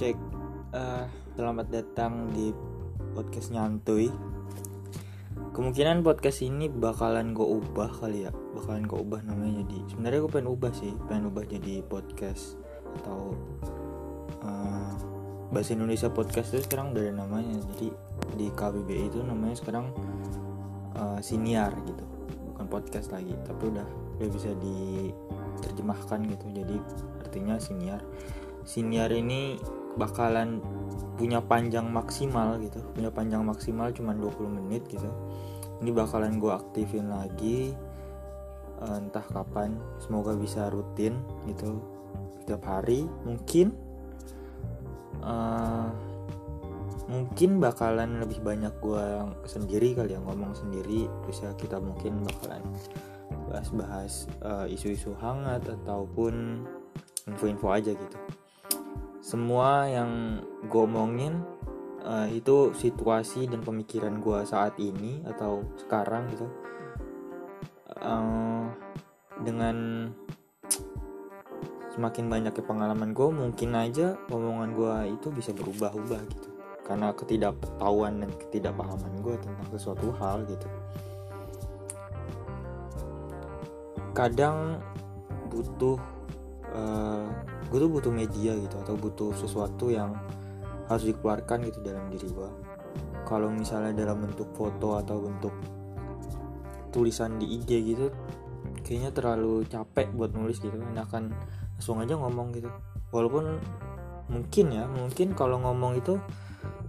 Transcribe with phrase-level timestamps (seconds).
[0.00, 0.16] cek
[0.72, 1.04] uh,
[1.36, 2.56] selamat datang di
[3.12, 4.08] podcast nyantuy
[5.52, 8.32] kemungkinan podcast ini bakalan gue ubah kali ya.
[8.32, 10.96] Bakalan gue ubah namanya jadi sebenarnya gue pengen ubah sih.
[11.04, 12.56] Pengen ubah jadi podcast
[12.96, 13.36] atau
[14.40, 14.96] uh,
[15.52, 17.60] bahasa Indonesia podcast itu sekarang udah ada namanya.
[17.76, 17.92] Jadi
[18.40, 19.92] di KBBI itu namanya sekarang
[20.96, 22.04] uh, siniar gitu.
[22.56, 23.84] Bukan podcast lagi tapi udah
[24.16, 26.46] udah bisa diterjemahkan gitu.
[26.56, 26.76] Jadi
[27.20, 28.00] artinya siniar.
[28.64, 29.60] Siniar ini
[29.98, 30.62] bakalan
[31.18, 32.80] punya panjang maksimal gitu.
[32.94, 35.06] Punya panjang maksimal cuma 20 menit gitu.
[35.80, 37.72] Ini bakalan gue aktifin lagi
[38.80, 39.76] eh, entah kapan.
[40.00, 41.80] Semoga bisa rutin gitu.
[42.42, 43.70] Setiap hari mungkin
[45.22, 45.86] uh,
[47.06, 49.06] mungkin bakalan lebih banyak gue
[49.46, 51.06] sendiri kali yang ngomong sendiri.
[51.26, 52.64] Terus ya kita mungkin bakalan
[53.50, 56.64] bahas-bahas uh, isu-isu hangat ataupun
[57.26, 58.18] info-info aja gitu
[59.30, 61.46] semua yang gue omongin
[62.02, 66.50] uh, itu situasi dan pemikiran gue saat ini atau sekarang gitu.
[68.02, 68.66] Uh,
[69.46, 70.10] dengan
[71.94, 76.50] semakin banyaknya pengalaman gue mungkin aja omongan gue itu bisa berubah-ubah gitu.
[76.82, 80.66] Karena ketidaktahuan dan ketidakpahaman gue tentang sesuatu hal gitu.
[84.10, 84.82] Kadang
[85.46, 86.02] butuh
[86.74, 87.30] uh,
[87.70, 90.18] gue tuh butuh media gitu atau butuh sesuatu yang
[90.90, 92.50] harus dikeluarkan gitu dalam diri gue
[93.22, 95.54] kalau misalnya dalam bentuk foto atau bentuk
[96.90, 98.10] tulisan di IG gitu
[98.82, 101.30] kayaknya terlalu capek buat nulis gitu enakan
[101.78, 102.68] langsung aja ngomong gitu.
[103.14, 103.56] Walaupun
[104.28, 106.20] mungkin ya mungkin kalau ngomong itu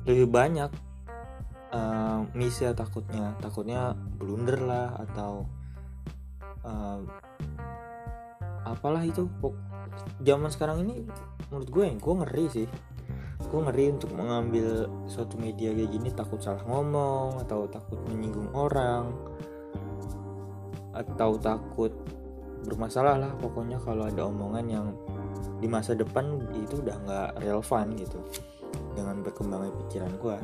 [0.04, 0.68] lebih banyak
[1.72, 3.38] uh, miss ya takutnya.
[3.40, 5.46] Takutnya blunder lah atau
[6.66, 7.00] uh,
[8.66, 9.30] apalah itu
[10.22, 11.06] zaman sekarang ini
[11.50, 12.68] menurut gue yang gue ngeri sih.
[13.42, 19.12] Gue ngeri untuk mengambil suatu media kayak gini takut salah ngomong atau takut menyinggung orang
[20.96, 21.92] atau takut
[22.64, 23.32] bermasalah lah.
[23.42, 24.88] Pokoknya kalau ada omongan yang
[25.62, 28.18] di masa depan itu udah nggak relevan gitu
[28.98, 30.38] dengan berkembangnya pikiran gue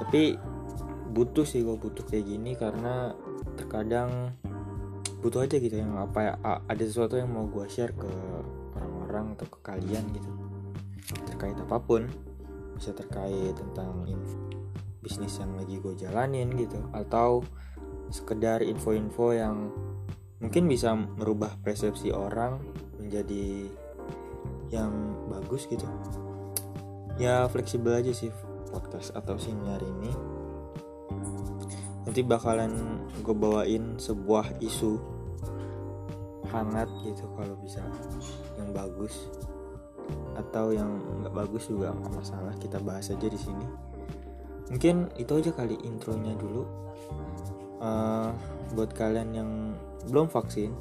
[0.00, 0.22] tapi
[1.12, 3.12] butuh sih gue butuh kayak gini karena
[3.58, 4.32] terkadang
[5.20, 6.32] butuh aja gitu yang apa ya
[6.64, 8.08] ada sesuatu yang mau gue share ke
[9.06, 10.30] orang atau ke kalian gitu.
[11.28, 12.08] Terkait apa pun
[12.76, 14.38] bisa terkait tentang info
[15.00, 17.40] bisnis yang lagi gue jalanin gitu atau
[18.12, 19.72] sekedar info-info yang
[20.40, 22.60] mungkin bisa merubah persepsi orang
[23.00, 23.68] menjadi
[24.68, 24.92] yang
[25.28, 25.84] bagus gitu.
[27.20, 28.32] Ya fleksibel aja sih
[28.72, 30.12] podcast atau siniar ini
[32.10, 32.74] nanti bakalan
[33.22, 34.98] gue bawain sebuah isu
[36.50, 37.86] hangat gitu kalau bisa.
[38.58, 39.14] Yang bagus
[40.34, 40.90] atau yang
[41.22, 42.50] nggak bagus juga nggak masalah.
[42.58, 43.62] Kita bahas aja di sini.
[44.74, 46.66] Mungkin itu aja kali intronya dulu.
[47.78, 48.34] Uh,
[48.74, 49.50] buat kalian yang
[50.10, 50.74] belum vaksin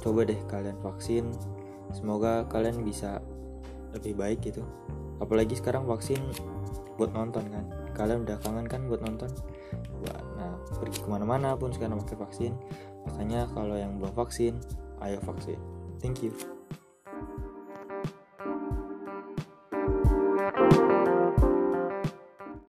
[0.00, 1.28] coba deh kalian vaksin.
[1.92, 3.20] Semoga kalian bisa
[3.92, 4.64] lebih baik gitu.
[5.20, 6.16] Apalagi sekarang vaksin
[6.96, 7.68] buat nonton kan.
[7.92, 9.28] Kalian udah kangen kan buat nonton
[10.78, 12.52] pergi ke mana-mana pun sekarang pakai vaksin.
[13.08, 14.58] Makanya kalau yang belum vaksin
[15.02, 15.58] ayo vaksin.
[16.02, 16.34] Thank you